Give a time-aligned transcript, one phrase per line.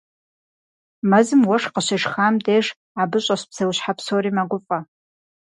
[1.09, 2.65] Мэзым уэшх къыщешхам деж,
[3.01, 4.79] абы щӏэс псэущхьэ псори мэгуфӏэ.